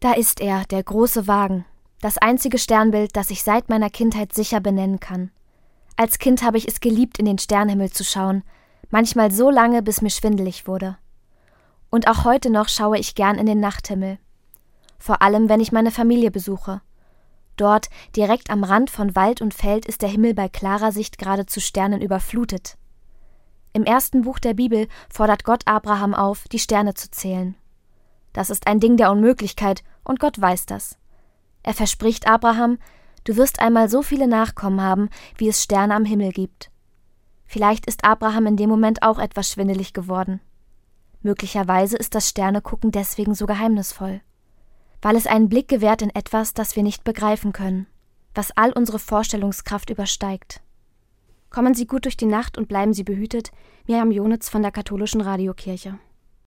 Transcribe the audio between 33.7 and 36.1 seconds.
so viele Nachkommen haben, wie es Sterne am